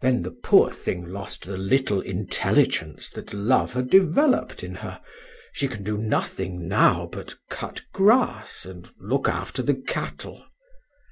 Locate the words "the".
0.22-0.30, 1.44-1.56, 9.60-9.74